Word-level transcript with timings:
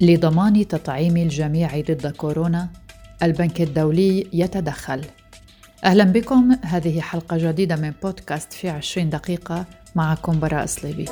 لضمان 0.00 0.68
تطعيم 0.68 1.16
الجميع 1.16 1.80
ضد 1.80 2.06
كورونا 2.06 2.68
البنك 3.22 3.60
الدولي 3.60 4.26
يتدخل. 4.32 5.00
أهلا 5.84 6.04
بكم 6.04 6.56
هذه 6.62 7.00
حلقة 7.00 7.36
جديدة 7.36 7.76
من 7.76 7.92
بودكاست 8.02 8.52
في 8.52 8.68
عشرين 8.68 9.10
دقيقة 9.10 9.64
معكم 9.94 10.40
براء 10.40 10.66
صليبي 10.66 11.04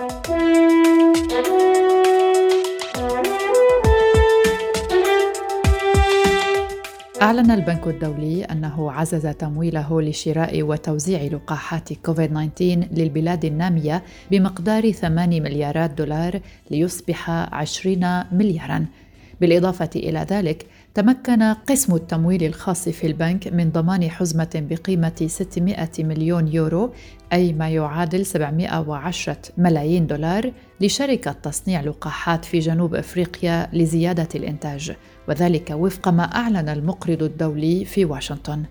أعلن 7.22 7.50
البنك 7.50 7.86
الدولي 7.86 8.44
أنه 8.44 8.92
عزز 8.92 9.26
تمويله 9.26 10.02
لشراء 10.02 10.62
وتوزيع 10.62 11.22
لقاحات 11.22 11.92
كوفيد 11.92 12.30
19 12.30 12.88
للبلاد 12.92 13.44
النامية 13.44 14.02
بمقدار 14.30 14.90
8 14.90 15.40
مليارات 15.40 15.90
دولار 15.90 16.40
ليصبح 16.70 17.30
20 17.30 18.24
مليارا. 18.32 18.86
بالإضافة 19.40 19.90
إلى 19.96 20.26
ذلك 20.30 20.66
تمكن 20.94 21.42
قسم 21.42 21.94
التمويل 21.94 22.44
الخاص 22.44 22.88
في 22.88 23.06
البنك 23.06 23.48
من 23.48 23.70
ضمان 23.70 24.10
حزمة 24.10 24.66
بقيمة 24.70 25.26
600 25.26 25.88
مليون 25.98 26.48
يورو 26.48 26.92
أي 27.32 27.52
ما 27.52 27.68
يعادل 27.68 28.26
710 28.26 29.36
ملايين 29.58 30.06
دولار 30.06 30.52
لشركة 30.80 31.32
تصنيع 31.32 31.80
لقاحات 31.80 32.44
في 32.44 32.58
جنوب 32.58 32.94
أفريقيا 32.94 33.68
لزيادة 33.72 34.28
الإنتاج. 34.34 34.92
وذلك 35.28 35.70
وفق 35.70 36.08
ما 36.08 36.22
أعلن 36.22 36.68
المقرض 36.68 37.22
الدولي 37.22 37.84
في 37.84 38.04
واشنطن. 38.04 38.62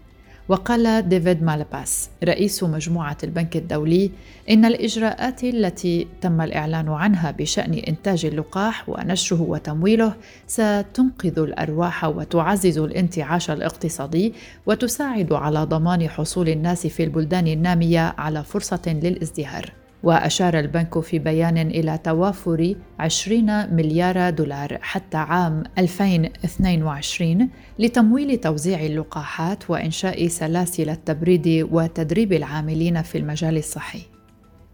وقال 0.49 1.09
ديفيد 1.09 1.43
مالباس 1.43 2.09
رئيس 2.23 2.63
مجموعة 2.63 3.17
البنك 3.23 3.55
الدولي 3.55 4.11
إن 4.49 4.65
الإجراءات 4.65 5.43
التي 5.43 6.07
تم 6.21 6.41
الإعلان 6.41 6.89
عنها 6.89 7.31
بشأن 7.31 7.73
إنتاج 7.73 8.25
اللقاح 8.25 8.89
ونشره 8.89 9.41
وتمويله 9.41 10.13
ستنقذ 10.47 11.39
الأرواح 11.39 12.03
وتعزز 12.03 12.77
الانتعاش 12.77 13.51
الاقتصادي 13.51 14.33
وتساعد 14.65 15.33
على 15.33 15.63
ضمان 15.63 16.09
حصول 16.09 16.49
الناس 16.49 16.87
في 16.87 17.03
البلدان 17.03 17.47
النامية 17.47 18.15
على 18.17 18.43
فرصة 18.43 18.81
للازدهار. 18.87 19.80
وأشار 20.03 20.59
البنك 20.59 20.99
في 20.99 21.19
بيان 21.19 21.57
إلى 21.57 21.97
توافر 22.03 22.75
20 22.99 23.73
مليار 23.75 24.29
دولار 24.29 24.77
حتى 24.81 25.17
عام 25.17 25.63
2022 25.77 27.49
لتمويل 27.79 28.37
توزيع 28.37 28.85
اللقاحات 28.85 29.69
وإنشاء 29.69 30.27
سلاسل 30.27 30.89
التبريد 30.89 31.67
وتدريب 31.71 32.33
العاملين 32.33 33.01
في 33.01 33.17
المجال 33.17 33.57
الصحي. 33.57 34.10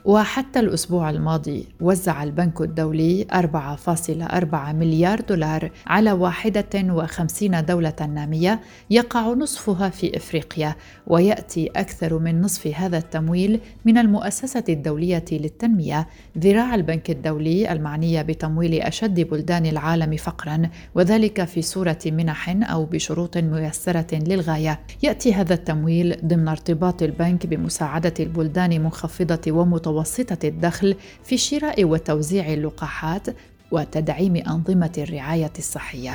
وحتى 0.06 0.60
الأسبوع 0.60 1.10
الماضي 1.10 1.66
وزع 1.82 2.24
البنك 2.24 2.62
الدولي 2.62 3.28
4.4 3.34 4.56
مليار 4.56 5.22
دولار 5.22 5.72
على 5.88 6.12
51 6.12 7.66
دولة 7.66 7.94
نامية 8.14 8.60
يقع 8.90 9.34
نصفها 9.34 9.90
في 9.90 10.18
إفريقيا 10.18 10.76
ويأتي 11.08 11.68
أكثر 11.76 12.20
من 12.20 12.42
نصف 12.42 12.68
هذا 12.68 12.98
التمويل 12.98 13.60
من 13.86 13.98
المؤسسة 13.98 14.64
الدولية 14.70 15.26
للتنمية. 15.32 16.08
ذراع 16.38 16.76
البنك 16.76 17.10
الدولي 17.10 17.72
المعنية 17.72 18.22
بتمويل 18.22 18.82
أشد 18.82 19.20
بلدان 19.20 19.66
العالم 19.66 20.18
فقرا 20.18 20.70
وذلك 20.96 21.44
في 21.44 21.62
صورة 21.62 22.00
منح 22.06 22.58
أو 22.72 22.86
بشروط 22.86 23.38
ميسرة 23.38 24.16
للغاية. 24.16 24.80
يأتي 25.04 25.34
هذا 25.34 25.54
التمويل 25.54 26.18
ضمن 26.26 26.48
ارتباط 26.48 27.04
البنك 27.04 27.46
بمساعدة 27.46 28.14
البلدان 28.20 28.82
منخفضة 28.82 29.52
ومتوسطة 29.52 29.87
متوسطة 29.88 30.48
الدخل 30.48 30.96
في 31.24 31.38
شراء 31.38 31.84
وتوزيع 31.86 32.54
اللقاحات 32.54 33.28
وتدعيم 33.72 34.36
أنظمة 34.36 34.92
الرعاية 34.98 35.54
الصحية. 35.58 36.12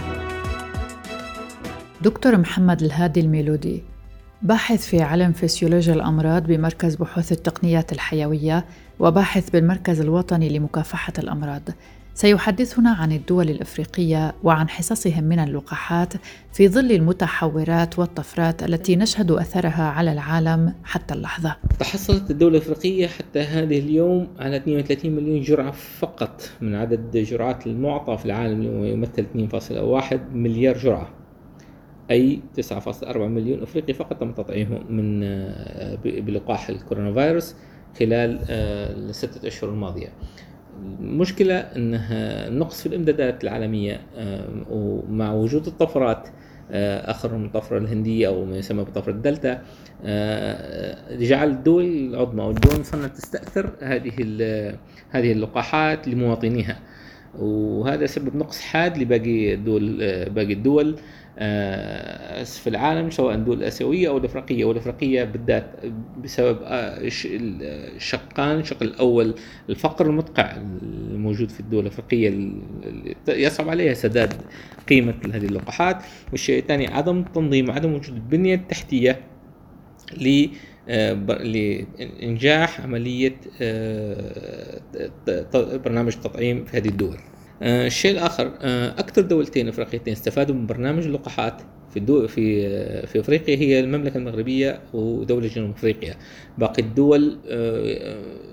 دكتور 2.02 2.36
محمد 2.36 2.82
الهادي 2.82 3.20
الميلودي 3.20 3.82
باحث 4.42 4.86
في 4.86 5.02
علم 5.02 5.32
فسيولوجيا 5.32 5.94
الأمراض 5.94 6.46
بمركز 6.46 6.94
بحوث 6.94 7.32
التقنيات 7.32 7.92
الحيوية 7.92 8.64
وباحث 9.00 9.50
بالمركز 9.50 10.00
الوطني 10.00 10.48
لمكافحة 10.58 11.12
الأمراض 11.18 11.62
سيحدثنا 12.14 12.90
عن 12.90 13.12
الدول 13.12 13.50
الأفريقية 13.50 14.34
وعن 14.42 14.68
حصصهم 14.68 15.24
من 15.24 15.38
اللقاحات 15.38 16.12
في 16.52 16.68
ظل 16.68 16.92
المتحورات 16.92 17.98
والطفرات 17.98 18.62
التي 18.62 18.96
نشهد 18.96 19.30
أثرها 19.30 19.82
على 19.82 20.12
العالم 20.12 20.74
حتى 20.84 21.14
اللحظة. 21.14 21.56
تحصلت 21.78 22.30
الدولة 22.30 22.56
الأفريقية 22.56 23.06
حتى 23.06 23.40
هذه 23.40 23.78
اليوم 23.78 24.28
على 24.38 24.56
32 24.56 25.10
مليون 25.10 25.40
جرعة 25.40 25.70
فقط 25.70 26.50
من 26.60 26.74
عدد 26.74 27.16
جرعات 27.16 27.66
المعطى 27.66 28.18
في 28.18 28.24
العالم 28.24 28.60
اليوم 28.60 28.84
يمثل 28.84 29.26
2.1 30.12 30.16
مليار 30.32 30.78
جرعة. 30.78 31.10
أي 32.10 32.40
9.4 32.60 33.16
مليون 33.16 33.62
أفريقي 33.62 33.92
فقط 33.92 34.20
تم 34.20 34.32
تطعيمهم 34.32 34.96
من 34.96 35.20
بلقاح 36.04 36.68
الكورونا 36.68 37.12
فيروس 37.12 37.54
خلال 37.98 38.40
آه، 38.50 38.92
الستة 38.92 39.46
أشهر 39.48 39.70
الماضية. 39.70 40.08
المشكلة 41.00 41.54
أنها 41.58 42.50
نقص 42.50 42.80
في 42.80 42.86
الإمدادات 42.86 43.44
العالمية 43.44 44.00
ومع 44.70 45.32
وجود 45.32 45.66
الطفرات 45.66 46.28
آه، 46.70 47.10
اخرهم 47.10 47.44
الطفره 47.44 47.78
الهندية 47.78 48.28
أو 48.28 48.44
ما 48.44 48.56
يسمى 48.56 48.84
بطفرة 48.84 49.12
الدلتا 49.12 49.62
آه، 50.04 51.16
جعل 51.16 51.50
الدول 51.50 51.84
العظمى 51.84 52.42
والدول 52.42 52.74
المصنعة 52.74 53.06
تستأثر 53.06 53.70
هذه 53.80 54.12
هذه 55.10 55.32
اللقاحات 55.32 56.08
لمواطنيها. 56.08 56.78
وهذا 57.38 58.06
سبب 58.06 58.36
نقص 58.36 58.60
حاد 58.60 58.98
لباقي 58.98 59.54
الدول 59.54 59.98
آه، 60.02 60.28
باقي 60.28 60.52
الدول. 60.52 60.88
آه، 60.90 60.96
في 62.44 62.66
العالم 62.66 63.10
سواء 63.10 63.34
الدول 63.34 63.58
الآسيوية 63.58 64.08
أو 64.08 64.18
الأفريقية. 64.18 64.64
والأفريقية 64.64 65.24
بالذات 65.24 65.70
بسبب 66.24 66.58
الشقان 66.62 68.60
الشق 68.60 68.82
الأول 68.82 69.34
الفقر 69.70 70.06
المدقع 70.06 70.56
الموجود 70.82 71.50
في 71.50 71.60
الدول 71.60 71.86
الأفريقية 71.86 72.50
يصعب 73.28 73.68
عليها 73.68 73.94
سداد 73.94 74.34
قيمة 74.88 75.14
هذه 75.32 75.44
اللقاحات. 75.44 76.02
والشيء 76.30 76.58
الثاني 76.58 76.86
عدم 76.86 77.18
التنظيم 77.18 77.70
عدم 77.70 77.92
وجود 77.92 78.14
البنية 78.14 78.54
التحتية 78.54 79.20
ل 80.16 80.46
آه، 80.88 81.12
لإنجاح 81.12 82.80
عملية 82.80 83.36
آه، 83.60 84.80
برنامج 85.84 86.12
تطعيم 86.12 86.64
في 86.64 86.76
هذه 86.76 86.88
الدول. 86.88 87.16
آه، 87.16 87.41
الشيء 87.62 88.12
الآخر 88.12 88.52
أكثر 88.98 89.22
دولتين 89.22 89.68
أفريقيتين 89.68 90.12
استفادوا 90.12 90.54
من 90.54 90.66
برنامج 90.66 91.06
اللقاحات 91.06 91.62
في 91.90 91.98
الدول 91.98 92.28
في 92.28 93.06
في 93.06 93.20
إفريقيا 93.20 93.56
هي 93.56 93.80
المملكة 93.80 94.16
المغربية 94.18 94.80
ودولة 94.92 95.46
جنوب 95.46 95.70
إفريقيا. 95.70 96.14
باقي 96.58 96.82
الدول 96.82 97.38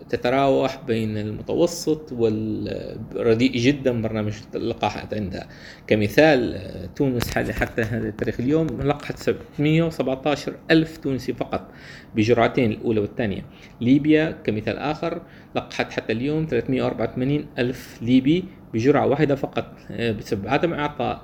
تتراوح 0.10 0.84
بين 0.88 1.18
المتوسط 1.18 2.12
والرديء 2.12 3.52
جدا 3.52 4.02
برنامج 4.02 4.34
اللقاحات 4.56 5.14
عندها. 5.14 5.48
كمثال 5.88 6.62
تونس 6.96 7.30
حتى 7.38 7.82
هذا 7.82 8.08
التاريخ 8.08 8.40
اليوم 8.40 8.68
لقحت 8.68 9.20
717 9.20 10.56
ألف 10.72 10.98
تونسي 10.98 11.34
فقط 11.34 11.72
بجرعتين 12.16 12.72
الأولى 12.72 13.00
والثانية. 13.00 13.46
ليبيا 13.82 14.32
كمثال 14.44 14.78
آخر 14.78 15.22
لقحت 15.56 15.92
حتى 15.92 16.14
اليوم 16.14 16.46
384 16.50 17.46
ألف 17.60 18.00
ليبي 18.02 18.44
بجرعة 18.74 19.08
واحدة 19.08 19.36
فقط. 19.36 19.66
بسبب 19.92 20.48
عدم 20.48 20.74
إعطاء 20.74 21.22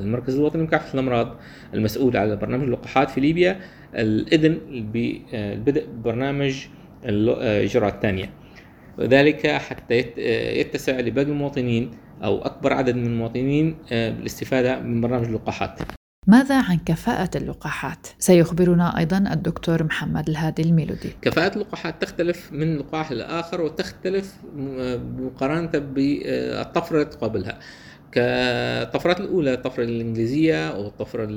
المركز 0.00 0.34
الوطني 0.34 0.62
لمكافحة 0.62 0.94
الأمراض 0.94 1.36
المسؤول 1.74 2.16
على 2.16 2.36
برنامج 2.36 2.64
اللقاحات 2.64 3.10
في 3.10 3.20
ليبيا 3.20 3.60
الإذن 3.94 4.58
ببدء 4.92 5.86
برنامج 6.04 6.66
الجرعة 7.04 7.88
الثانية. 7.88 8.30
وذلك 8.98 9.46
حتى 9.46 9.94
يتسع 10.60 11.00
لباقي 11.00 11.28
المواطنين 11.28 11.90
أو 12.24 12.38
أكبر 12.38 12.72
عدد 12.72 12.96
من 12.96 13.06
المواطنين 13.06 13.76
بالاستفادة 13.90 14.80
من 14.80 15.00
برنامج 15.00 15.26
اللقاحات. 15.26 15.97
ماذا 16.28 16.62
عن 16.62 16.78
كفاءة 16.86 17.30
اللقاحات؟ 17.36 18.06
سيخبرنا 18.18 18.98
أيضا 18.98 19.18
الدكتور 19.18 19.84
محمد 19.84 20.28
الهادي 20.28 20.62
الميلودي 20.62 21.12
كفاءة 21.22 21.54
اللقاحات 21.54 22.02
تختلف 22.02 22.52
من 22.52 22.76
لقاح 22.76 23.12
لآخر 23.12 23.60
وتختلف 23.60 24.34
مقارنة 25.18 25.70
بالطفرة 25.74 27.04
قبلها 27.04 27.58
كالطفرات 28.12 29.20
الأولى 29.20 29.54
الطفرة 29.54 29.84
الإنجليزية 29.84 30.68
أو 30.68 30.86
الطفرة 30.86 31.28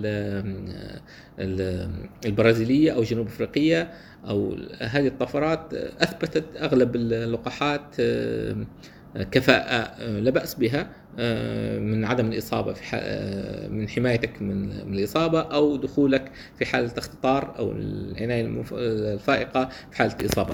البرازيلية 2.25 2.91
أو 2.91 3.03
جنوب 3.03 3.27
أفريقية 3.27 3.91
أو 4.27 4.57
هذه 4.79 5.07
الطفرات 5.07 5.73
أثبتت 5.73 6.45
أغلب 6.57 6.95
اللقاحات 6.95 7.95
كفاءة 9.31 10.03
لا 10.07 10.31
بأس 10.31 10.55
بها 10.55 10.89
من 11.79 12.05
عدم 12.05 12.31
الإصابة 12.31 12.73
في 12.73 13.67
من 13.71 13.89
حمايتك 13.89 14.41
من, 14.41 14.87
من 14.87 14.93
الإصابة 14.93 15.41
أو 15.41 15.75
دخولك 15.75 16.31
في 16.59 16.65
حالة 16.65 16.91
اختطار 16.97 17.55
أو 17.59 17.71
العناية 17.71 18.63
الفائقة 18.71 19.69
في 19.91 19.97
حالة 19.97 20.15
الإصابة. 20.21 20.53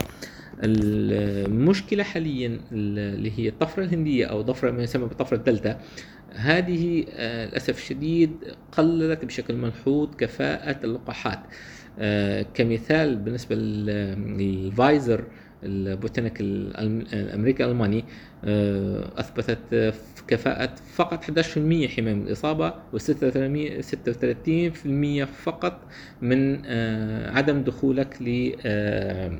المشكلة 0.63 2.03
حاليا 2.03 2.59
اللي 2.71 3.39
هي 3.39 3.47
الطفرة 3.47 3.83
الهندية 3.83 4.25
أو 4.25 4.41
ضفره 4.41 4.71
ما 4.71 4.83
يسمى 4.83 5.05
بالطفره 5.05 5.37
الدلتا 5.37 5.79
هذه 6.35 7.05
آه، 7.13 7.45
للأسف 7.45 7.77
الشديد 7.77 8.31
قللت 8.71 9.25
بشكل 9.25 9.55
ملحوظ 9.55 10.15
كفاءة 10.15 10.85
اللقاحات. 10.85 11.39
آه، 11.99 12.45
كمثال 12.53 13.15
بالنسبة 13.15 13.55
للفايزر 13.55 15.23
البوتينيك 15.67 16.41
الأمريكي 16.41 17.65
الألماني 17.65 18.05
آه، 18.45 19.11
أثبتت 19.17 19.93
كفاءة 20.27 20.75
فقط 20.95 21.23
11% 21.23 21.27
حماية 21.87 22.13
من 22.13 22.27
الإصابة 22.27 22.73
و 22.93 22.97
36% 22.97 25.25
فقط 25.25 25.79
من 26.21 26.61
آه، 26.65 27.31
عدم 27.31 27.61
دخولك 27.61 28.17
آه، 28.65 29.39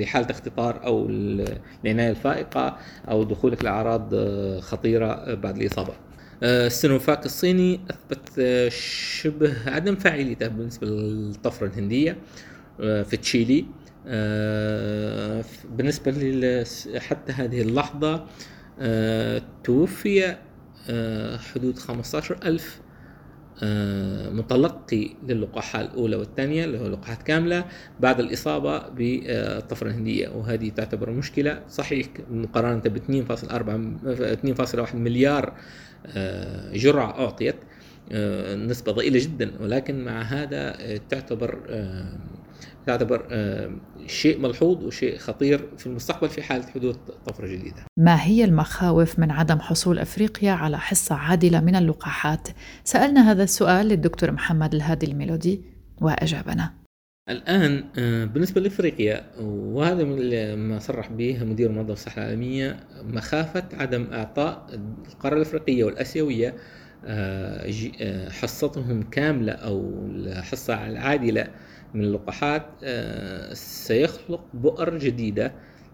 لحالة 0.00 0.30
اختطار 0.30 0.84
أو 0.84 1.06
العناية 1.10 2.10
الفائقة 2.10 2.78
أو 3.10 3.24
دخولك 3.24 3.64
لأعراض 3.64 4.14
خطيرة 4.60 5.34
بعد 5.34 5.56
الإصابة. 5.56 5.92
السينوفاك 6.42 7.26
الصيني 7.26 7.80
أثبت 7.90 8.40
شبه 8.72 9.54
عدم 9.66 9.96
فاعليته 9.96 10.48
بالنسبة 10.48 10.86
للطفرة 10.86 11.66
الهندية 11.66 12.16
في 12.78 13.16
تشيلي 13.22 13.60
آه، 13.60 13.87
بالنسبة 15.76 16.10
لي 16.10 16.64
حتى 16.98 17.32
هذه 17.32 17.62
اللحظة 17.62 18.26
آه، 18.80 19.42
توفي 19.64 20.36
آه، 20.90 21.36
حدود 21.36 21.78
15 21.78 22.38
ألف 22.44 22.80
متلقي 24.32 25.10
للقاحة 25.28 25.80
الأولى 25.80 26.16
والثانية 26.16 26.64
اللي 26.64 26.78
هو 26.78 26.86
لقاحات 26.86 27.22
كاملة 27.22 27.64
بعد 28.00 28.20
الإصابة 28.20 28.88
بالطفرة 28.88 29.88
الهندية. 29.88 30.28
وهذه 30.28 30.68
تعتبر 30.68 31.10
مشكلة. 31.10 31.62
صحيح 31.68 32.06
مقارنة 32.30 32.80
ب 32.80 32.96
2.4 32.96 34.90
2.1 34.90 34.94
مليار 34.94 35.54
جرعة 36.72 37.10
أعطيت 37.20 37.56
نسبة 38.54 38.92
ضئيلة 38.92 39.20
جدا. 39.20 39.50
ولكن 39.60 40.04
مع 40.04 40.22
هذا 40.22 40.76
تعتبر 41.08 41.60
تعتبر 42.86 43.26
آه، 43.30 43.70
شيء 44.06 44.40
ملحوظ 44.40 44.84
وشيء 44.84 45.18
خطير 45.18 45.68
في 45.78 45.86
المستقبل 45.86 46.28
في 46.28 46.42
حالة 46.42 46.66
حدوث 46.66 46.96
طفرة 47.26 47.46
جديدة 47.46 47.84
ما 47.96 48.22
هي 48.24 48.44
المخاوف 48.44 49.18
من 49.18 49.30
عدم 49.30 49.58
حصول 49.58 49.98
أفريقيا 49.98 50.52
على 50.52 50.78
حصة 50.78 51.14
عادلة 51.14 51.60
من 51.60 51.76
اللقاحات؟ 51.76 52.48
سألنا 52.84 53.30
هذا 53.30 53.42
السؤال 53.42 53.86
للدكتور 53.86 54.30
محمد 54.30 54.74
الهادي 54.74 55.06
الميلودي 55.06 55.62
وأجابنا 56.00 56.72
الآن 57.28 57.84
آه، 57.98 58.24
بالنسبة 58.24 58.60
لأفريقيا 58.60 59.30
وهذا 59.40 60.04
ما 60.54 60.78
صرح 60.78 61.08
به 61.08 61.44
مدير 61.44 61.72
منظمة 61.72 61.92
الصحة 61.92 62.22
العالمية 62.22 62.76
مخافة 63.02 63.64
عدم 63.72 64.06
إعطاء 64.12 64.66
القارة 65.08 65.36
الأفريقية 65.36 65.84
والآسيوية 65.84 66.54
آه، 67.04 68.28
حصتهم 68.28 69.02
كاملة 69.02 69.52
أو 69.52 70.06
الحصة 70.10 70.86
العادلة 70.86 71.48
من 71.94 72.04
اللقاحات 72.04 72.66
آه، 72.84 73.54
سيخلق 73.54 74.44
بؤر 74.54 74.98
جديدة 74.98 75.52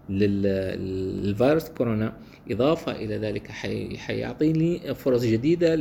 للفيروس 0.09 1.69
كورونا 1.69 2.13
إضافة 2.51 2.91
إلى 2.91 3.17
ذلك 3.17 3.47
حيعطي 3.97 4.53
لي 4.53 4.95
فرص 4.95 5.23
جديدة 5.23 5.75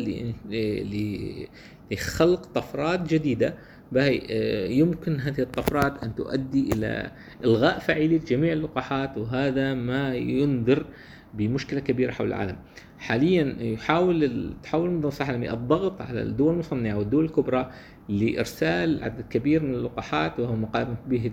لخلق 1.93 2.47
طفرات 2.47 3.15
جديدة. 3.15 3.55
باهي 3.93 4.23
آه، 4.31 4.67
يمكن 4.67 5.21
هذه 5.21 5.41
الطفرات 5.41 6.05
أن 6.05 6.15
تؤدي 6.15 6.73
إلى 6.73 7.11
إلغاء 7.45 7.79
فعالية 7.79 8.19
جميع 8.19 8.53
اللقاحات 8.53 9.19
وهذا 9.19 9.75
ما 9.75 10.15
ينذر 10.15 10.87
بمشكلة 11.35 11.81
كبيرة 11.81 12.13
حول 12.13 12.27
العالم. 12.27 12.57
حاليا 12.99 13.57
يحاول 13.61 14.51
تحاول 14.63 14.91
منظمة 14.91 15.09
الصحة 15.09 15.29
العالمية 15.31 15.53
الضغط 15.55 16.01
على 16.01 16.23
الدول 16.23 16.53
المصنعة 16.55 16.99
والدول 16.99 17.25
الكبرى 17.25 17.71
لإرسال 18.09 19.05
عدد 19.05 19.25
كبير 19.31 19.63
من 19.63 19.75
اللقاحات 19.75 20.41
وهو 20.41 20.57
ما 20.57 20.97
به 21.07 21.33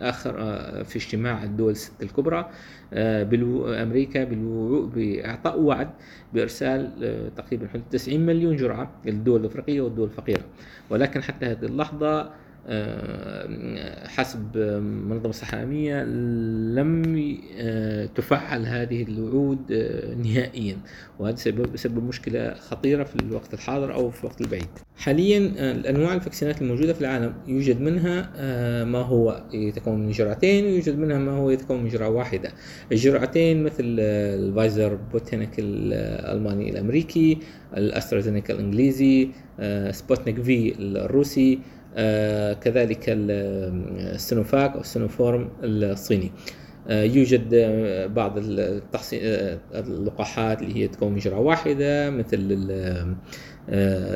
آخر 0.00 0.36
آه، 0.38 0.82
في 0.82 0.96
اجتماع 0.96 1.44
الدول 1.44 1.70
الست 1.70 2.02
الكبرى 2.02 2.50
آه، 2.92 3.22
بأمريكا 3.22 4.24
بإعطاء 4.94 5.60
وعد 5.60 5.90
بإرسال 6.34 7.04
آه، 7.04 7.28
تقريبا 7.28 7.66
90 7.90 8.20
مليون 8.20 8.56
جرعة 8.56 8.90
للدول 9.04 9.40
الأفريقية 9.40 9.80
والدول 9.80 10.08
الفقيرة. 10.08 10.44
ولكن 10.90 11.22
حتى 11.22 11.46
هذه 11.46 11.64
اللحظة 11.64 12.30
حسب 14.06 14.56
منظمة 15.08 15.30
الصحة 15.30 15.54
العالمية 15.54 16.04
لم 16.74 17.16
آه، 17.58 18.06
تفعل 18.06 18.66
هذه 18.66 19.02
الوعود 19.02 19.72
آه، 19.72 20.14
نهائيا. 20.14 20.76
وهذا 21.18 21.36
سبب 21.74 22.04
مشكلة 22.08 22.54
خطيرة 22.54 23.04
في 23.04 23.16
الوقت 23.16 23.54
الحاضر 23.54 23.94
أو 23.94 24.10
في 24.10 24.20
الوقت 24.24 24.40
البعيد. 24.40 24.66
حاليا 24.96 25.38
الأنواع 25.58 26.14
الفاكسينات 26.14 26.62
الموجودة 26.62 26.92
في 26.92 27.00
العالم 27.00 27.34
يوجد 27.46 27.80
منها 27.80 28.30
ما 28.84 28.98
هو 28.98 29.44
يتكون 29.52 29.98
من 29.98 30.10
جرعتين 30.10 30.64
ويوجد 30.64 30.98
منها 30.98 31.18
ما 31.18 31.32
هو 31.32 31.50
يتكون 31.50 31.82
من 31.82 31.88
جرعة 31.88 32.08
واحدة. 32.08 32.52
الجرعتين 32.92 33.62
مثل 33.62 33.84
الفايزر 34.00 34.94
بوتينيك 35.12 35.50
الألماني 35.58 36.70
الأمريكي 36.70 37.38
الأسترازينيكا 37.76 38.54
الإنجليزي 38.54 39.28
سبوتنيك 39.90 40.42
V 40.42 40.74
الروسي 40.78 41.54
آه، 41.54 41.75
كذلك 42.60 43.04
السينوفاك 43.08 44.72
أو 44.72 44.80
السينوفارم 44.80 45.50
الصيني. 45.62 46.32
آه، 46.88 47.02
يوجد 47.02 47.54
آه، 47.54 48.06
بعض 48.06 48.38
اللقاحات 49.74 50.62
اللي 50.62 50.76
هي 50.76 50.88
تكون 50.88 51.12
من 51.12 51.18
جرعة 51.18 51.40
واحدة 51.40 52.10
مثل 52.10 52.38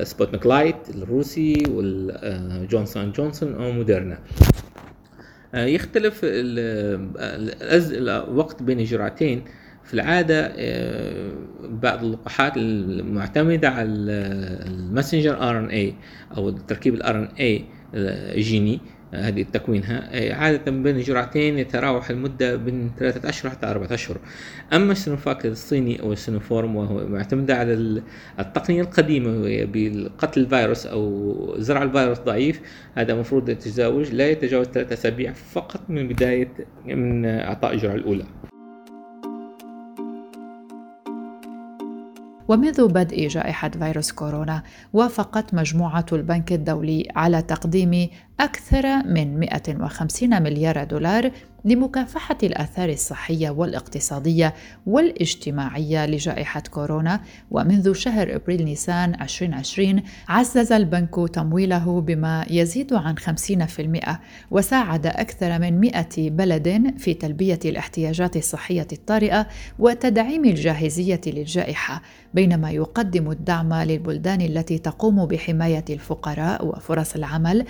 سبوتنيك 0.02 0.46
لايت 0.46 0.76
الروسي 0.94 1.62
والجونسون 1.70 3.12
جونسون 3.12 3.54
أو 3.54 3.72
موديرنا. 3.72 4.18
يختلف 5.54 6.20
الوقت 7.84 8.62
بين 8.62 8.80
الجرعتين. 8.80 9.44
في 9.90 9.94
العادة 9.94 10.52
بعض 11.68 12.04
اللقاحات 12.04 12.56
المعتمدة 12.56 13.68
على 13.68 13.88
ال 14.66 14.74
messenger 14.74 15.42
RNA 15.50 15.94
أو 16.36 16.50
تركيب 16.50 16.94
ال 16.94 17.16
RNA 17.16 17.64
جيني 18.36 18.80
هذه 19.14 19.42
تكوينها 19.52 20.34
عادة 20.34 20.70
بين 20.70 21.00
جرعتين 21.00 21.58
يتراوح 21.58 22.10
المدة 22.10 22.56
بين 22.56 22.90
ثلاثة 22.98 23.28
أشهر 23.28 23.50
حتى 23.50 23.66
أربعة 23.66 23.94
أشهر. 23.94 24.16
أما 24.72 24.92
السينوفاك 24.92 25.46
الصيني 25.46 26.02
أو 26.02 26.12
السينوفارم 26.12 26.76
وهو 26.76 27.06
معتمد 27.06 27.50
على 27.50 28.02
التقنية 28.38 28.82
القديمة 28.82 29.42
بقتل 29.44 30.40
الفيروس 30.40 30.86
أو 30.86 31.54
زرع 31.58 31.82
الفيروس 31.82 32.18
ضعيف 32.18 32.60
هذا 32.94 33.12
المفروض 33.12 33.48
يتزاوج 33.48 34.12
لا 34.12 34.30
يتجاوز 34.30 34.66
ثلاثة 34.66 34.94
أسابيع 34.94 35.32
فقط 35.32 35.80
من 35.88 36.08
بداية 36.08 36.52
من 36.86 37.26
إعطاء 37.26 37.74
الجرعة 37.74 37.94
الأولى. 37.94 38.24
ومنذ 42.50 42.88
بدء 42.88 43.28
جائحة 43.28 43.68
فيروس 43.68 44.12
كورونا 44.12 44.62
وافقت 44.92 45.54
مجموعة 45.54 46.06
البنك 46.12 46.52
الدولي 46.52 47.08
على 47.16 47.42
تقديم 47.42 48.08
أكثر 48.40 49.02
من 49.06 49.40
150 49.40 50.42
مليار 50.42 50.84
دولار 50.84 51.30
لمكافحة 51.64 52.38
الآثار 52.42 52.88
الصحية 52.88 53.50
والاقتصادية 53.50 54.54
والاجتماعية 54.86 56.06
لجائحة 56.06 56.62
كورونا. 56.70 57.20
ومنذ 57.50 57.92
شهر 57.92 58.36
أبريل 58.36 58.64
نيسان 58.64 59.14
2020 59.22 60.02
عزز 60.28 60.72
البنك 60.72 61.14
تمويله 61.34 62.00
بما 62.00 62.46
يزيد 62.50 62.92
عن 62.94 63.14
50% 63.18 64.16
وساعد 64.50 65.06
أكثر 65.06 65.58
من 65.58 65.80
100 65.80 66.06
بلد 66.18 66.94
في 66.98 67.14
تلبية 67.14 67.58
الاحتياجات 67.64 68.36
الصحية 68.36 68.86
الطارئة 68.92 69.46
وتدعيم 69.78 70.44
الجاهزية 70.44 71.20
للجائحة 71.26 72.02
بينما 72.34 72.70
يقدم 72.70 73.30
الدعم 73.30 73.74
للبلدان 73.74 74.40
التي 74.40 74.78
تقوم 74.78 75.26
بحماية 75.26 75.84
الفقراء 75.90 76.66
وفرص 76.66 77.14
العمل 77.14 77.64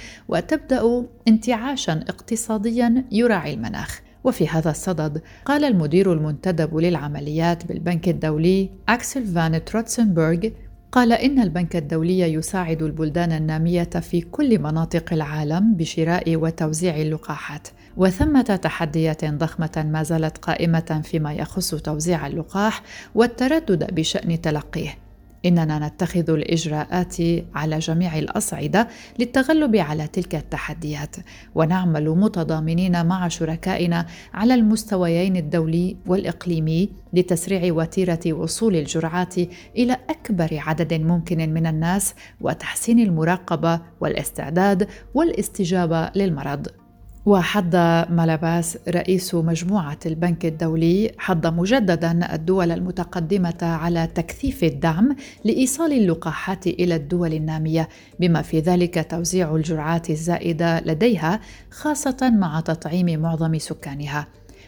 وتبدأ 0.61 1.07
انتعاشا 1.29 1.93
اقتصاديا 1.93 3.05
يراعي 3.11 3.55
المناخ 3.55 4.03
وفي 4.25 4.49
هذا 4.49 4.71
الصدد 4.71 5.23
قال 5.45 5.65
المدير 5.65 6.13
المنتدب 6.13 6.77
للعمليات 6.77 7.67
بالبنك 7.67 8.09
الدولي 8.09 8.71
أكسل 8.89 9.27
فان 9.27 9.65
تروتسنبرغ 9.65 10.49
قال 10.93 11.13
إن 11.13 11.41
البنك 11.41 11.77
الدولي 11.77 12.21
يساعد 12.21 12.83
البلدان 12.83 13.33
النامية 13.33 13.83
في 13.85 14.21
كل 14.21 14.59
مناطق 14.59 15.13
العالم 15.13 15.75
بشراء 15.75 16.37
وتوزيع 16.37 16.97
اللقاحات، 16.97 17.69
وثمة 17.97 18.43
تحديات 18.43 19.25
ضخمة 19.25 19.87
ما 19.93 20.03
زالت 20.03 20.39
قائمة 20.39 21.01
فيما 21.05 21.33
يخص 21.33 21.75
توزيع 21.75 22.27
اللقاح 22.27 22.83
والتردد 23.15 23.95
بشأن 23.95 24.41
تلقيه. 24.41 25.10
إننا 25.47 25.89
نتخذ 25.89 26.31
الإجراءات 26.31 27.17
على 27.55 27.79
جميع 27.79 28.19
الأصعدة 28.19 28.89
للتغلب 29.19 29.77
على 29.77 30.07
تلك 30.07 30.35
التحديات 30.35 31.17
ونعمل 31.55 32.09
متضامنين 32.09 33.07
مع 33.07 33.29
شركائنا 33.29 34.07
على 34.35 34.55
المستويين 34.55 35.37
الدولي 35.37 35.97
والإقليمي 36.07 36.89
لتسريع 37.13 37.73
وتيرة 37.73 38.33
وصول 38.33 38.77
الجرعات 38.77 39.39
إلى 39.77 39.97
أكبر 40.11 40.49
عدد 40.53 40.95
ممكن 40.95 41.55
من 41.55 41.67
الناس 41.67 42.15
وتحسين 42.41 42.99
المراقبة 42.99 43.81
والاستعداد 44.01 44.89
والاستجابة 45.15 46.11
للمرض. 46.17 46.80
وحض 47.27 47.77
مالاباس 48.11 48.79
رئيس 48.89 49.35
مجموعة 49.35 49.99
البنك 50.07 50.47
الدولي 50.47 51.13
حض 51.19 51.47
مجددا 51.47 52.35
الدول 52.35 52.73
المتقدمة 52.73 53.59
على 53.63 54.09
تكثيف 54.15 54.65
الدعم 54.65 55.17
لإيصال 55.45 55.93
اللقاحات 55.93 56.67
إلى 56.67 56.97
الدول 56.97 57.35
النامية 57.35 57.89
بما 58.21 58.43
في 58.43 58.61
ذلك 58.61 59.07
توزيع 59.11 59.57
الجرعات 59.57 60.11
الزائدة 60.11 60.81
لديها 60.81 61.41
خاصة 61.71 62.31
مع 62.35 62.61
تطعيم 62.61 63.21
معظم 63.21 63.59
سكانها. 63.59 64.27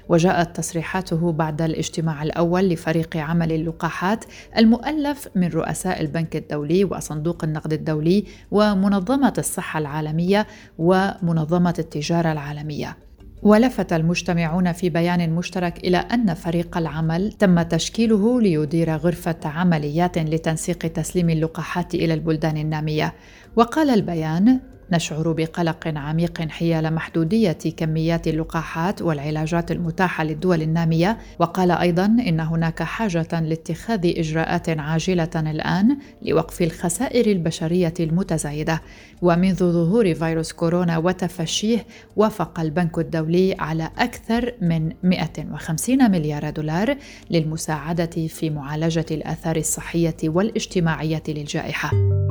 وجاءت 0.09 0.57
تصريحاته 0.57 1.33
بعد 1.33 1.63
الاجتماع 1.63 2.23
الأول 2.23 2.69
لفريق 2.69 3.17
عمل 3.17 3.53
اللقاحات 3.53 4.25
المؤلف 4.59 5.29
من 5.35 5.49
رؤساء 5.49 6.01
البنك 6.01 6.37
الدولي 6.37 6.85
وصندوق 6.85 7.45
النقد 7.45 7.73
الدولي 7.73 8.25
ومنظمة 8.51 9.35
الصحة 9.39 9.79
العالمية 9.79 10.47
ومنظمة 10.79 11.75
التجارة 11.79 12.33
العالمية. 12.33 12.97
ولفت 13.43 13.93
المجتمعون 13.93 14.73
في 14.73 14.91
بيان 14.91 15.31
مشترك 15.31 15.79
إلى 15.79 15.97
أن 15.97 16.35
فريق 16.35 16.77
العمل 16.77 17.33
تم 17.33 17.63
تشكيله 17.63 18.41
ليدير 18.41 18.97
غرفة 18.97 19.37
عمليات 19.45 20.19
لتنسيق 20.19 20.79
تسليم 20.79 21.31
اللقاحات 21.31 21.95
إلى 21.95 22.15
البلدان 22.15 22.57
النامية. 22.57 23.15
وقال 23.57 23.91
البيان 23.91 24.61
نشعر 24.93 25.33
بقلق 25.33 25.89
عميق 25.89 26.43
حيال 26.49 26.95
محدودية 26.95 27.59
كميات 27.77 28.29
اللقاحات 28.29 29.03
والعلاجات 29.03 29.71
المتاحة 29.71 30.25
للدول 30.25 30.63
النامية. 30.63 31.19
وقال 31.39 31.71
أيضا 31.71 32.05
إن 32.05 32.41
هناك 32.41 32.83
حاجة 32.83 33.41
لاتخاذ 33.41 34.19
إجراءات 34.19 34.69
عاجلة 34.69 35.31
الآن 35.37 35.99
لوقف 36.23 36.63
الخسائر 36.63 37.27
البشرية 37.27 37.95
المتزايدة. 38.01 38.83
ومنذ 39.23 39.57
ظهور 39.57 40.15
فيروس 40.15 40.53
كورونا 40.53 40.99
وتفشيه 40.99 41.87
وافق 42.17 42.61
البنك 42.61 42.99
الدولي 42.99 43.55
على 43.59 43.91
أكثر 43.99 44.55
من 44.61 44.93
150 45.03 46.11
مليار 46.11 46.51
دولار 46.51 46.97
للمساعدة 47.31 48.27
في 48.29 48.51
معالجة 48.51 49.07
الآثار 49.11 49.57
الصحية 49.57 50.17
والاجتماعية 50.25 51.23
للجائحة. 51.29 52.22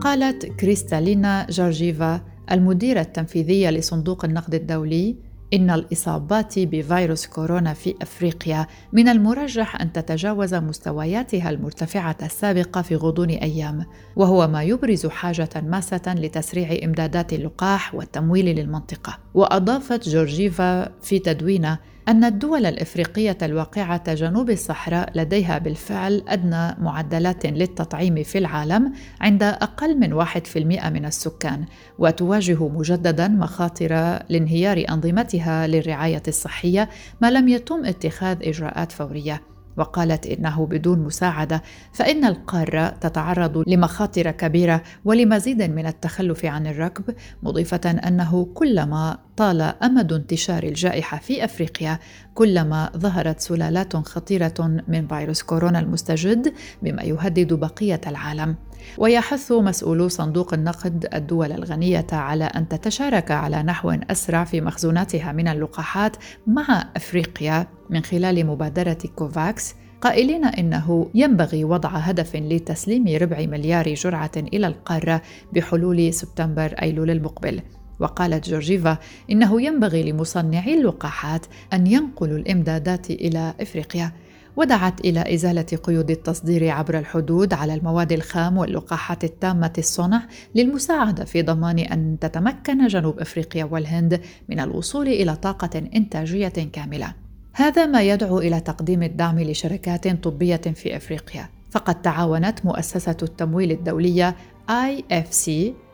قالت 0.00 0.46
كريستالينا 0.46 1.46
جورجيفا 1.50 2.20
المديرة 2.52 3.00
التنفيذية 3.00 3.70
لصندوق 3.70 4.24
النقد 4.24 4.54
الدولي 4.54 5.16
إن 5.54 5.70
الإصابات 5.70 6.58
بفيروس 6.58 7.26
كورونا 7.26 7.74
في 7.74 7.94
أفريقيا 8.02 8.66
من 8.92 9.08
المرجح 9.08 9.80
أن 9.80 9.92
تتجاوز 9.92 10.54
مستوياتها 10.54 11.50
المرتفعة 11.50 12.16
السابقة 12.22 12.82
في 12.82 12.96
غضون 12.96 13.30
أيام، 13.30 13.84
وهو 14.16 14.48
ما 14.48 14.62
يبرز 14.62 15.06
حاجة 15.06 15.48
ماسة 15.62 16.02
لتسريع 16.06 16.84
إمدادات 16.84 17.32
اللقاح 17.32 17.94
والتمويل 17.94 18.46
للمنطقة. 18.46 19.18
وأضافت 19.34 20.08
جورجيفا 20.08 20.88
في 21.02 21.18
تدوينه 21.18 21.78
أن 22.08 22.24
الدول 22.24 22.66
الإفريقية 22.66 23.38
الواقعة 23.42 24.14
جنوب 24.14 24.50
الصحراء 24.50 25.10
لديها 25.14 25.58
بالفعل 25.58 26.22
أدنى 26.28 26.84
معدلات 26.84 27.46
للتطعيم 27.46 28.22
في 28.22 28.38
العالم 28.38 28.92
عند 29.20 29.42
أقل 29.42 29.98
من 29.98 30.24
1% 30.24 30.56
من 30.86 31.04
السكان 31.04 31.64
وتواجه 31.98 32.68
مجددا 32.68 33.28
مخاطر 33.28 34.18
لانهيار 34.28 34.84
أنظمتها 34.88 35.66
للرعاية 35.66 36.22
الصحية 36.28 36.88
ما 37.20 37.30
لم 37.30 37.48
يتم 37.48 37.84
اتخاذ 37.84 38.36
إجراءات 38.42 38.92
فورية. 38.92 39.49
وقالت 39.76 40.26
إنه 40.26 40.66
بدون 40.66 40.98
مساعدة 40.98 41.62
فإن 41.92 42.24
القارة 42.24 42.88
تتعرض 42.88 43.64
لمخاطر 43.66 44.30
كبيرة 44.30 44.82
ولمزيد 45.04 45.62
من 45.62 45.86
التخلف 45.86 46.44
عن 46.44 46.66
الركب 46.66 47.14
مضيفة 47.42 47.80
أنه 48.06 48.44
كلما 48.54 49.18
طال 49.36 49.60
أمد 49.60 50.12
انتشار 50.12 50.62
الجائحة 50.62 51.18
في 51.18 51.44
أفريقيا 51.44 51.98
كلما 52.34 52.90
ظهرت 52.96 53.40
سلالات 53.40 53.96
خطيرة 53.96 54.82
من 54.88 55.06
فيروس 55.06 55.42
كورونا 55.42 55.78
المستجد 55.78 56.52
بما 56.82 57.02
يهدد 57.02 57.52
بقية 57.52 58.00
العالم. 58.06 58.56
ويحث 58.98 59.52
مسؤولو 59.52 60.08
صندوق 60.08 60.54
النقد 60.54 61.08
الدول 61.14 61.52
الغنية 61.52 62.06
على 62.12 62.44
أن 62.44 62.68
تتشارك 62.68 63.30
على 63.30 63.62
نحو 63.62 63.90
أسرع 63.90 64.44
في 64.44 64.60
مخزوناتها 64.60 65.32
من 65.32 65.48
اللقاحات 65.48 66.16
مع 66.46 66.84
أفريقيا 66.96 67.66
من 67.90 68.02
خلال 68.02 68.46
مبادرة 68.46 68.98
كوفاكس 69.16 69.74
قائلين 70.00 70.44
إنه 70.44 71.10
ينبغي 71.14 71.64
وضع 71.64 71.88
هدف 71.88 72.36
لتسليم 72.36 73.16
ربع 73.16 73.46
مليار 73.46 73.94
جرعة 73.94 74.30
إلى 74.36 74.66
القارة 74.66 75.22
بحلول 75.52 76.14
سبتمبر 76.14 76.74
أيلول 76.82 77.10
المقبل. 77.10 77.60
وقالت 78.00 78.48
جورجيفا 78.48 78.98
إنه 79.30 79.62
ينبغي 79.62 80.12
لمصنعي 80.12 80.74
اللقاحات 80.74 81.46
أن 81.72 81.86
ينقلوا 81.86 82.38
الإمدادات 82.38 83.10
إلى 83.10 83.54
أفريقيا. 83.60 84.12
ودعت 84.56 85.00
إلى 85.00 85.34
إزالة 85.34 85.62
قيود 85.62 86.10
التصدير 86.10 86.68
عبر 86.68 86.98
الحدود 86.98 87.54
على 87.54 87.74
المواد 87.74 88.12
الخام 88.12 88.58
واللقاحات 88.58 89.24
التامة 89.24 89.72
الصنع 89.78 90.22
للمساعدة 90.54 91.24
في 91.24 91.42
ضمان 91.42 91.78
أن 91.78 92.16
تتمكن 92.20 92.86
جنوب 92.86 93.20
إفريقيا 93.20 93.64
والهند 93.64 94.20
من 94.48 94.60
الوصول 94.60 95.08
إلى 95.08 95.36
طاقة 95.36 95.78
إنتاجية 95.94 96.48
كاملة. 96.72 97.14
هذا 97.52 97.86
ما 97.86 98.02
يدعو 98.02 98.38
إلى 98.38 98.60
تقديم 98.60 99.02
الدعم 99.02 99.40
لشركات 99.40 100.08
طبية 100.24 100.56
في 100.56 100.96
إفريقيا. 100.96 101.48
فقد 101.70 102.02
تعاونت 102.02 102.64
مؤسسة 102.64 103.16
التمويل 103.22 103.70
الدولية 103.70 104.36
IFC 104.70 105.50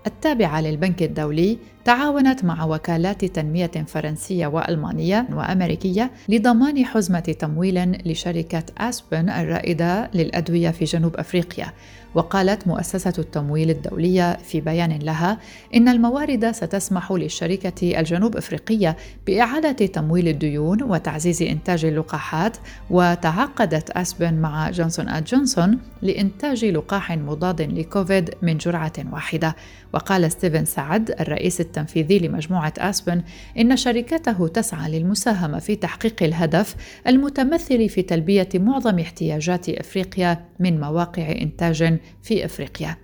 التابعة 0.07 0.61
للبنك 0.61 1.03
الدولي 1.03 1.59
تعاونت 1.87 2.45
مع 2.45 2.65
وكالات 2.65 3.25
تنمية 3.25 3.71
فرنسية 3.87 4.47
وألمانية 4.47 5.27
وأمريكية 5.33 6.11
لضمان 6.29 6.85
حزمة 6.85 7.21
تمويل 7.21 8.09
لشركة 8.11 8.65
أسبن 8.79 9.31
الرائدة 9.31 10.11
للأدوية 10.15 10.71
في 10.71 10.85
جنوب 10.85 11.17
أفريقيا. 11.17 11.73
وقالت 12.15 12.67
مؤسسة 12.67 13.13
التمويل 13.19 13.71
الدولية 13.71 14.37
في 14.37 14.61
بيان 14.61 14.99
لها 14.99 15.39
إن 15.75 15.89
الموارد 15.89 16.51
ستسمح 16.51 17.13
للشركة 17.13 18.01
الجنوب 18.01 18.37
أفريقية 18.37 18.97
بإعادة 19.27 19.87
تمويل 19.87 20.29
الديون 20.29 20.83
وتعزيز 20.83 21.43
إنتاج 21.43 21.85
اللقاحات 21.85 22.57
وتعاقدت 22.91 23.91
أسبن 23.91 24.35
مع 24.35 24.71
جونسون 24.71 25.09
أند 25.09 25.25
جونسون 25.25 25.79
لإنتاج 26.03 26.65
لقاح 26.65 27.13
مضاد 27.13 27.63
لكوفيد 27.63 28.35
من 28.43 28.59
جرعة 28.59 28.93
واحدة. 29.13 29.57
وقال 29.93 30.33
ستيفن 30.33 30.65
سعد 30.65 31.11
الرئيس 31.21 31.61
التنفيذي 31.77 32.19
لمجموعة 32.19 32.73
أسبن 32.79 33.23
إن 33.59 33.77
شركته 33.77 34.49
تسعى 34.49 34.91
للمساهمة 34.91 35.59
في 35.59 35.77
تحقيق 35.77 36.23
الهدف 36.23 36.77
المتمثل 37.07 37.89
في 37.89 38.03
تلبية 38.03 38.49
معظم 38.55 38.99
احتياجات 38.99 39.69
أفريقيا 39.69 40.45
من 40.59 40.81
مواقع 40.81 41.31
إنتاج 41.31 41.99
في 42.23 42.45
أفريقيا. 42.45 42.97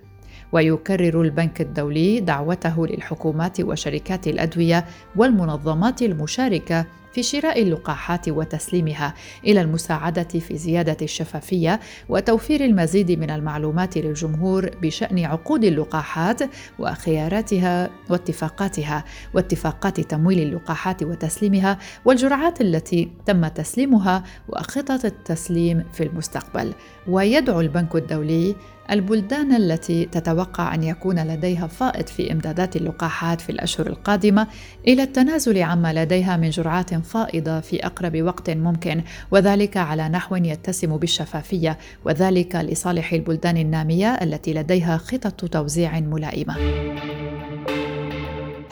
ويكرر 0.51 1.21
البنك 1.21 1.61
الدولي 1.61 2.19
دعوته 2.19 2.87
للحكومات 2.87 3.61
وشركات 3.61 4.27
الأدوية 4.27 4.85
والمنظمات 5.15 6.01
المشاركة 6.01 6.85
في 7.13 7.23
شراء 7.23 7.61
اللقاحات 7.61 8.29
وتسليمها 8.29 9.13
إلى 9.45 9.61
المساعدة 9.61 10.23
في 10.23 10.57
زيادة 10.57 10.97
الشفافية 11.01 11.79
وتوفير 12.09 12.65
المزيد 12.65 13.11
من 13.11 13.29
المعلومات 13.29 13.97
للجمهور 13.97 14.69
بشأن 14.81 15.25
عقود 15.25 15.63
اللقاحات 15.63 16.41
وخياراتها 16.79 17.89
واتفاقاتها 18.09 19.03
واتفاقات 19.33 19.99
تمويل 19.99 20.39
اللقاحات 20.39 21.03
وتسليمها 21.03 21.79
والجرعات 22.05 22.61
التي 22.61 23.11
تم 23.25 23.47
تسليمها 23.47 24.23
وخطط 24.49 25.05
التسليم 25.05 25.83
في 25.93 26.03
المستقبل. 26.03 26.73
ويدعو 27.07 27.61
البنك 27.61 27.95
الدولي 27.95 28.55
البلدان 28.91 29.55
التي 29.55 30.05
تتوقع 30.05 30.75
أن 30.75 30.83
يكون 30.83 31.19
لديها 31.19 31.67
فائض 31.67 32.07
في 32.07 32.31
إمدادات 32.31 32.75
اللقاحات 32.75 33.41
في 33.41 33.49
الأشهر 33.49 33.87
القادمة 33.87 34.47
إلى 34.87 35.03
التنازل 35.03 35.61
عما 35.61 35.93
لديها 35.93 36.37
من 36.37 36.49
جرعات 36.49 36.93
فائضة 36.93 37.59
في 37.59 37.85
أقرب 37.85 38.21
وقت 38.21 38.49
ممكن 38.49 39.01
وذلك 39.31 39.77
على 39.77 40.09
نحو 40.09 40.35
يتسم 40.35 40.97
بالشفافية 40.97 41.77
وذلك 42.05 42.55
لصالح 42.55 43.13
البلدان 43.13 43.57
النامية 43.57 44.13
التي 44.13 44.53
لديها 44.53 44.97
خطط 44.97 45.45
توزيع 45.45 45.99
ملائمة. 45.99 46.55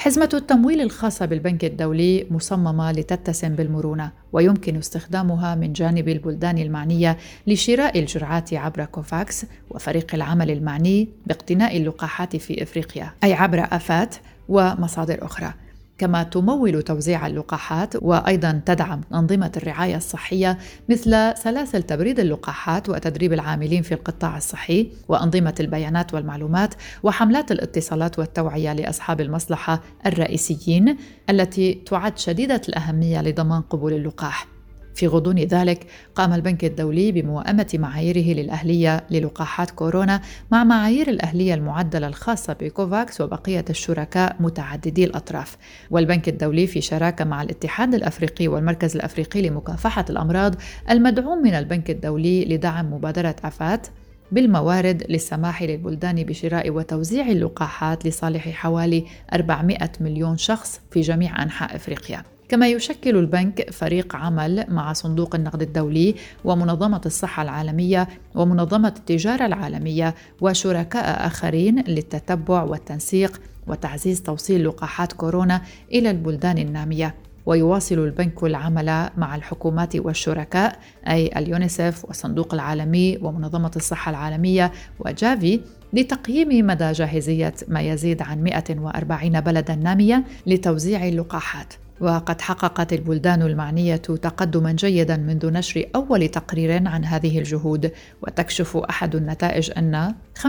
حزمة 0.02 0.30
التمويل 0.34 0.82
الخاصة 0.82 1.26
بالبنك 1.26 1.66
الدولي 1.66 2.28
مصممة 2.32 2.92
لتتسم 2.92 3.56
بالمرونة 3.56 4.12
ويمكن 4.34 4.78
استخدامها 4.78 5.56
من 5.56 5.74
جانب 5.74 6.10
البلدان 6.10 6.58
المعنية 6.58 7.18
لشراء 7.48 8.00
الجرعات 8.00 8.54
عبر 8.54 8.86
كوفاكس 8.86 9.46
وفريق 9.70 10.16
العمل 10.16 10.52
المعني 10.52 11.10
باقتناء 11.26 11.78
اللقاحات 11.78 12.36
في 12.36 12.64
إفريقيا 12.64 13.12
أي 13.24 13.34
عبر 13.34 13.68
آفات 13.72 14.16
ومصادر 14.50 15.26
أخرى. 15.26 15.54
كما 16.02 16.24
تمول 16.24 16.82
توزيع 16.82 17.28
اللقاحات 17.28 17.96
وأيضا 18.02 18.62
تدعم 18.66 19.02
أنظمة 19.14 19.52
الرعاية 19.58 19.96
الصحية 19.96 20.58
مثل 20.90 21.34
سلاسل 21.38 21.84
تبريد 21.84 22.20
اللقاحات 22.20 22.90
وتدريب 22.90 23.34
العاملين 23.34 23.82
في 23.82 23.94
القطاع 23.94 24.38
الصحي 24.38 24.92
وأنظمة 25.08 25.56
البيانات 25.60 26.14
والمعلومات 26.14 26.74
وحملات 27.04 27.52
الاتصالات 27.52 28.20
والتوعية 28.20 28.74
لأصحاب 28.74 29.22
المصلحة 29.22 29.82
الرئيسيين 30.06 30.98
التي 31.30 31.74
تعد 31.74 32.18
شديدة 32.18 32.62
الأهمية 32.70 33.22
لضمان 33.22 33.62
قبول 33.62 33.94
اللقاح. 33.94 34.61
في 34.96 35.08
غضون 35.08 35.40
ذلك 35.40 35.86
قام 36.16 36.34
البنك 36.34 36.66
الدولي 36.66 37.12
بموائمة 37.12 37.68
معاييره 37.74 38.40
للأهلية 38.40 39.04
للقاحات 39.12 39.72
كورونا 39.72 40.22
مع 40.52 40.64
معايير 40.64 41.10
الأهلية 41.10 41.54
المعدلة 41.54 42.08
الخاصة 42.08 42.54
بكوفاكس 42.54 43.22
وبقية 43.22 43.66
الشركاء 43.70 44.36
متعددي 44.40 45.04
الأطراف. 45.04 45.58
والبنك 45.92 46.30
الدولي 46.30 46.68
في 46.68 46.82
شراكة 46.82 47.26
مع 47.26 47.42
الاتحاد 47.42 47.96
الأفريقي 47.96 48.48
والمركز 48.48 48.96
الأفريقي 48.96 49.42
لمكافحة 49.42 50.06
الأمراض 50.10 50.56
المدعوم 50.90 51.44
من 51.44 51.54
البنك 51.54 51.90
الدولي 51.90 52.46
لدعم 52.46 52.94
مبادرة 52.94 53.36
أفات 53.44 53.88
بالموارد 54.32 55.04
للسماح 55.10 55.64
للبلدان 55.64 56.24
بشراء 56.24 56.70
وتوزيع 56.70 57.28
اللقاحات 57.28 58.06
لصالح 58.06 58.50
حوالي 58.50 59.06
400 59.34 59.78
مليون 60.00 60.38
شخص 60.38 60.82
في 60.92 61.02
جميع 61.02 61.44
أنحاء 61.44 61.76
أفريقيا. 61.76 62.24
كما 62.52 62.68
يشكل 62.68 63.18
البنك 63.18 63.70
فريق 63.72 64.16
عمل 64.16 64.66
مع 64.70 64.94
صندوق 64.94 65.36
النقد 65.36 65.62
الدولي 65.62 66.16
ومنظمة 66.46 67.02
الصحة 67.06 67.44
العالمية 67.44 68.08
ومنظمة 68.36 68.94
التجارة 68.98 69.46
العالمية 69.46 70.16
وشركاء 70.42 71.28
آخرين 71.28 71.84
للتتبع 71.88 72.64
والتنسيق 72.64 73.42
وتعزيز 73.68 74.22
توصيل 74.22 74.68
لقاحات 74.68 75.14
كورونا 75.14 75.62
إلى 75.92 76.12
البلدان 76.12 76.58
النامية. 76.58 77.16
ويواصل 77.46 77.96
البنك 78.00 78.44
العمل 78.44 79.10
مع 79.18 79.36
الحكومات 79.36 79.96
والشركاء 79.96 80.80
أي 81.08 81.32
اليونيسف 81.38 82.06
والصندوق 82.06 82.54
العالمي 82.54 83.18
ومنظمة 83.22 83.72
الصحة 83.76 84.10
العالمية 84.10 84.72
وجافي 85.00 85.62
لتقييم 85.94 86.68
مدى 86.68 86.92
جاهزية 86.92 87.54
ما 87.68 87.82
يزيد 87.82 88.22
عن 88.22 88.44
140 88.44 89.42
بلدا 89.42 89.76
نامية 89.76 90.24
لتوزيع 90.48 91.08
اللقاحات. 91.08 91.74
وقد 92.02 92.42
حققت 92.42 92.94
البلدان 92.94 93.42
المعنية 93.42 93.96
تقدما 93.96 94.72
جيدا 94.72 95.18
منذ 95.18 95.52
نشر 95.52 95.86
أول 95.96 96.28
تقرير 96.28 96.88
عن 96.88 97.06
هذه 97.06 97.40
الجهود 97.40 97.92
وتكشف 98.22 98.78
أحد 98.78 99.16
النتائج 99.16 99.72
أن 99.78 100.14
95% 100.40 100.48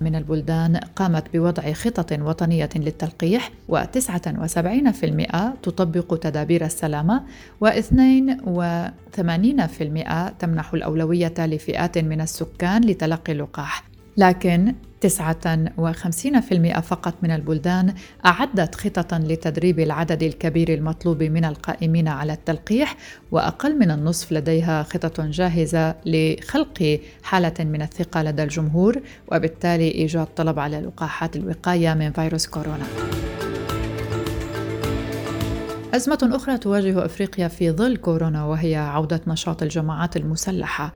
من 0.00 0.14
البلدان 0.14 0.76
قامت 0.76 1.24
بوضع 1.32 1.72
خطط 1.72 2.12
وطنية 2.12 2.68
للتلقيح 2.76 3.50
و79% 3.72 3.74
تطبق 5.62 6.18
تدابير 6.18 6.64
السلامة 6.64 7.22
و82% 7.64 7.68
تمنح 10.38 10.74
الأولوية 10.74 11.34
لفئات 11.38 11.98
من 11.98 12.20
السكان 12.20 12.84
لتلقي 12.84 13.32
اللقاح. 13.32 13.84
لكن 14.16 14.74
59% 15.06 16.80
فقط 16.80 17.14
من 17.22 17.30
البلدان 17.30 17.94
أعدت 18.26 18.74
خططا 18.74 19.18
لتدريب 19.18 19.80
العدد 19.80 20.22
الكبير 20.22 20.74
المطلوب 20.74 21.22
من 21.22 21.44
القائمين 21.44 22.08
على 22.08 22.32
التلقيح 22.32 22.96
وأقل 23.30 23.78
من 23.78 23.90
النصف 23.90 24.32
لديها 24.32 24.82
خطط 24.82 25.20
جاهزة 25.20 25.94
لخلق 26.06 27.00
حالة 27.22 27.54
من 27.64 27.82
الثقة 27.82 28.22
لدى 28.22 28.42
الجمهور 28.42 29.00
وبالتالي 29.32 29.90
إيجاد 29.90 30.26
طلب 30.26 30.58
على 30.58 30.80
لقاحات 30.80 31.36
الوقاية 31.36 31.94
من 31.94 32.12
فيروس 32.12 32.46
كورونا. 32.46 32.84
أزمة 35.94 36.30
أخرى 36.32 36.58
تواجه 36.58 37.04
أفريقيا 37.04 37.48
في 37.48 37.70
ظل 37.70 37.96
كورونا 37.96 38.44
وهي 38.44 38.76
عودة 38.76 39.20
نشاط 39.26 39.62
الجماعات 39.62 40.16
المسلحة. 40.16 40.92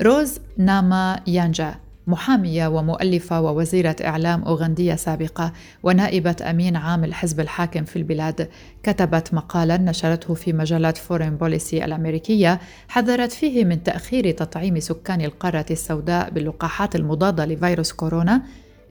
روز 0.00 0.38
ناما 0.58 1.20
يانجا 1.26 1.74
محامية 2.06 2.66
ومؤلفة 2.66 3.40
ووزيرة 3.40 3.96
إعلام 4.04 4.42
أوغندية 4.42 4.94
سابقة 4.94 5.52
ونائبة 5.82 6.36
أمين 6.50 6.76
عام 6.76 7.04
الحزب 7.04 7.40
الحاكم 7.40 7.84
في 7.84 7.96
البلاد. 7.96 8.48
كتبت 8.82 9.34
مقالا 9.34 9.76
نشرته 9.76 10.34
في 10.34 10.52
مجلة 10.52 10.90
فورين 10.92 11.36
بوليسي 11.36 11.84
الأمريكية 11.84 12.60
حذرت 12.88 13.32
فيه 13.32 13.64
من 13.64 13.82
تأخير 13.82 14.30
تطعيم 14.30 14.80
سكان 14.80 15.20
القارة 15.20 15.66
السوداء 15.70 16.30
باللقاحات 16.30 16.96
المضادة 16.96 17.44
لفيروس 17.46 17.92
كورونا 17.92 18.42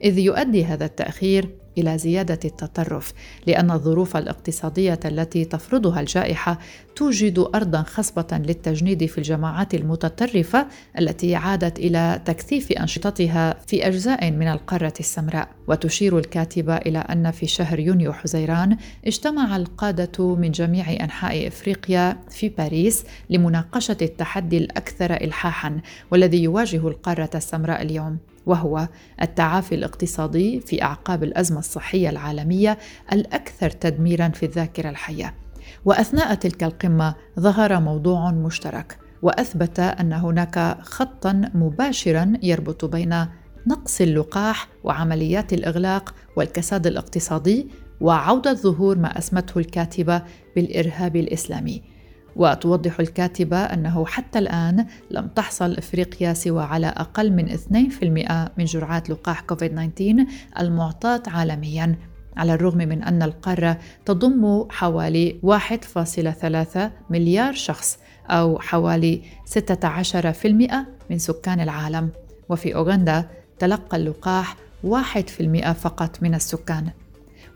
إذ 0.04 0.18
يؤدي 0.18 0.64
هذا 0.64 0.84
التأخير 0.84 1.61
إلى 1.78 1.98
زيادة 1.98 2.38
التطرف 2.44 3.12
لأن 3.46 3.70
الظروف 3.70 4.16
الاقتصادية 4.16 5.00
التي 5.04 5.44
تفرضها 5.44 6.00
الجائحة 6.00 6.58
توجد 6.96 7.38
ارضا 7.54 7.82
خصبة 7.82 8.26
للتجنيد 8.32 9.06
في 9.06 9.18
الجماعات 9.18 9.74
المتطرفة 9.74 10.66
التي 10.98 11.34
عادت 11.34 11.78
إلى 11.78 12.20
تكثيف 12.24 12.72
أنشطتها 12.72 13.56
في 13.66 13.86
أجزاء 13.86 14.30
من 14.30 14.48
القارة 14.48 14.94
السمراء. 15.00 15.48
وتشير 15.68 16.18
الكاتبة 16.18 16.76
إلى 16.76 16.98
أن 16.98 17.30
في 17.30 17.46
شهر 17.46 17.78
يونيو 17.78 18.12
حزيران 18.12 18.76
اجتمع 19.06 19.56
القادة 19.56 20.36
من 20.36 20.50
جميع 20.50 20.90
أنحاء 20.90 21.46
إفريقيا 21.48 22.18
في 22.30 22.48
باريس 22.48 23.04
لمناقشة 23.30 23.96
التحدي 24.02 24.58
الأكثر 24.58 25.14
الحاحا 25.14 25.80
والذي 26.10 26.42
يواجه 26.42 26.88
القارة 26.88 27.30
السمراء 27.34 27.82
اليوم. 27.82 28.18
وهو 28.46 28.88
التعافي 29.22 29.74
الاقتصادي 29.74 30.60
في 30.60 30.82
أعقاب 30.82 31.24
الأزمة 31.24 31.58
الصحية 31.58 32.10
العالمية 32.10 32.78
الأكثر 33.12 33.70
تدميرا 33.70 34.28
في 34.28 34.46
الذاكرة 34.46 34.90
الحية. 34.90 35.34
وأثناء 35.84 36.34
تلك 36.34 36.64
القمة 36.64 37.14
ظهر 37.40 37.80
موضوع 37.80 38.30
مشترك 38.30 38.98
وأثبت 39.22 39.80
أن 39.80 40.12
هناك 40.12 40.78
خطا 40.82 41.32
مباشرا 41.54 42.32
يربط 42.42 42.84
بين 42.84 43.26
نقص 43.66 44.00
اللقاح 44.00 44.68
وعمليات 44.84 45.52
الإغلاق 45.52 46.14
والكساد 46.36 46.86
الاقتصادي 46.86 47.68
وعودة 48.00 48.52
ظهور 48.52 48.98
ما 48.98 49.18
أسمته 49.18 49.58
الكاتبة 49.58 50.22
بالإرهاب 50.56 51.16
الإسلامي. 51.16 51.82
وتوضح 52.36 53.00
الكاتبة 53.00 53.56
أنه 53.56 54.06
حتى 54.06 54.38
الآن 54.38 54.86
لم 55.10 55.26
تحصل 55.26 55.76
إفريقيا 55.76 56.32
سوى 56.32 56.62
على 56.62 56.86
أقل 56.86 57.32
من 57.32 57.48
2% 57.48 58.50
من 58.58 58.64
جرعات 58.64 59.10
لقاح 59.10 59.40
كوفيد-19 59.40 60.02
المعطاة 60.60 61.22
عالميا 61.26 61.96
على 62.36 62.54
الرغم 62.54 62.78
من 62.78 63.02
أن 63.02 63.22
القارة 63.22 63.78
تضم 64.04 64.64
حوالي 64.70 65.40
1.3 65.42 66.78
مليار 67.10 67.52
شخص 67.52 67.98
أو 68.30 68.58
حوالي 68.58 69.22
16% 69.44 70.46
من 71.10 71.18
سكان 71.18 71.60
العالم. 71.60 72.10
وفي 72.48 72.74
أوغندا 72.74 73.28
تلقى 73.58 73.96
اللقاح 73.96 74.56
1% 74.84 75.72
فقط 75.72 76.22
من 76.22 76.34
السكان. 76.34 76.90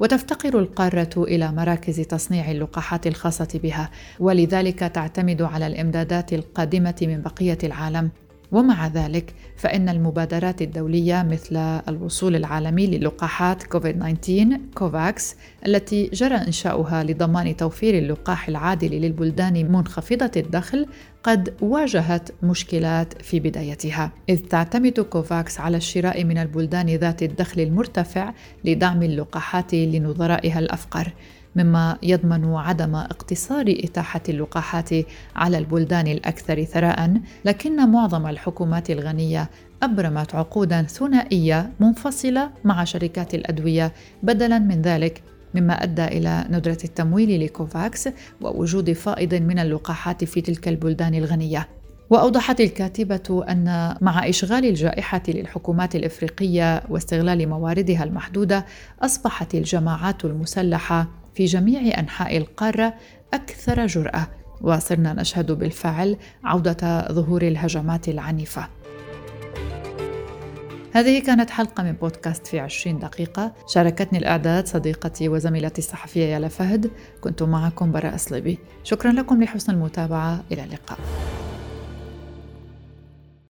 وتفتقر 0.01 0.59
القارة 0.59 1.11
إلى 1.17 1.53
مراكز 1.53 2.01
تصنيع 2.01 2.51
اللقاحات 2.51 3.07
الخاصة 3.07 3.61
بها 3.63 3.91
ولذلك 4.21 4.79
تعتمد 4.79 5.43
على 5.43 5.67
الإمدادات 5.67 6.33
القادمة 6.33 6.95
من 7.03 7.23
بقية 7.23 7.59
العالم. 7.65 8.11
ومع 8.53 8.87
ذلك 8.87 9.35
فإن 9.57 9.89
المبادرات 9.89 10.63
الدولية 10.63 11.23
مثل 11.23 11.57
الوصول 11.89 12.37
العالمي 12.37 12.87
للقاحات 12.87 13.63
كوفيد-19 13.63 14.57
كوفاكس 14.75 15.37
التي 15.67 16.11
جرى 16.13 16.35
إنشاؤها 16.35 17.05
لضمان 17.05 17.57
توفير 17.57 17.99
اللقاح 17.99 18.49
العادل 18.49 18.91
للبلدان 18.91 19.73
منخفضة 19.73 20.31
الدخل 20.37 20.87
قد 21.23 21.55
واجهت 21.61 22.31
مشكلات 22.43 23.23
في 23.23 23.41
بدايتها. 23.41 24.13
إذ 24.29 24.39
تعتمد 24.39 25.01
كوفاكس 25.01 25.61
على 25.61 25.77
الشراء 25.77 26.25
من 26.25 26.39
البلدان 26.39 26.87
ذات 26.87 27.23
الدخل 27.23 27.61
المرتفع 27.61 28.33
لدعم 28.65 29.03
اللقاحات 29.03 29.75
لنظرائها 29.75 30.59
الأفقر. 30.59 31.13
مما 31.57 31.99
يضمن 32.03 32.55
عدم 32.55 32.95
اقتصار 32.95 33.65
إتاحة 33.69 34.23
اللقاحات 34.29 34.91
على 35.37 35.59
البلدان 35.59 36.07
الأكثر 36.07 36.65
ثراء 36.65 37.21
لكن 37.45 37.91
معظم 37.91 38.27
الحكومات 38.27 38.91
الغنية 38.91 39.51
أبرمت 39.83 40.35
عقودا 40.35 40.83
ثنائية 40.83 41.73
منفصلة 41.81 42.51
مع 42.65 42.85
شركات 42.85 43.35
الأدوية. 43.35 43.93
بدلا 44.23 44.59
من 44.59 44.83
ذلك 44.83 45.23
مما 45.55 45.83
أدى 45.83 46.05
إلى 46.05 46.45
ندرة 46.51 46.79
التمويل 46.85 47.45
لكوفاكس 47.45 48.09
ووجود 48.41 48.93
فائض 48.93 49.35
من 49.35 49.59
اللقاحات 49.59 50.25
في 50.25 50.41
تلك 50.41 50.69
البلدان 50.69 51.15
الغنية. 51.15 51.69
وأوضحت 52.11 52.61
الكاتبة 52.61 53.45
أن 53.49 53.97
مع 54.01 54.29
إشغال 54.29 54.65
الجائحة 54.65 55.23
للحكومات 55.29 55.97
الإفريقية 55.97 56.83
واستغلال 56.89 57.49
مواردها 57.49 58.05
المحدودة 58.05 58.67
أصبحت 59.03 59.55
الجماعات 59.55 60.25
المسلحة 60.25 61.09
في 61.35 61.45
جميع 61.45 61.99
أنحاء 62.01 62.37
القارة 62.37 62.95
أكثر 63.35 63.87
جرأة 63.87 64.29
وصرنا 64.61 65.13
نشهد 65.13 65.53
بالفعل 65.53 66.17
عودة 66.45 67.13
ظهور 67.13 67.43
الهجمات 67.43 68.09
العنيفة. 68.09 68.69
هذه 70.93 71.23
كانت 71.23 71.51
حلقة 71.51 71.83
من 71.83 71.93
بودكاست 71.93 72.47
في 72.47 72.61
عشرين 72.61 72.99
دقيقة. 72.99 73.53
شاركتني 73.69 74.19
الإعداد 74.19 74.67
صديقتي 74.67 75.29
وزميلتي 75.29 75.79
الصحفية 75.79 76.25
يالا 76.25 76.49
فهد. 76.49 76.91
كنت 77.21 77.43
معكم 77.43 77.93
براء 77.93 78.17
صليبي 78.17 78.59
شكرا 78.85 79.13
لكم 79.13 79.43
لحسن 79.43 79.73
المتابعة. 79.73 80.45
إلى 80.53 80.65
اللقاء. 80.65 80.99